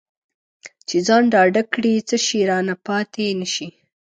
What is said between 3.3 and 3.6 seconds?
نه